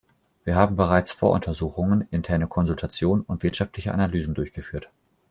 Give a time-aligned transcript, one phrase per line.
[0.45, 4.89] Wir haben bereits Voruntersuchungen, interne Konsultationen und wirtschaftliche Analysen durchgeführt.